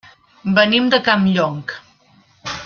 [0.59, 1.61] Venim de Campllong.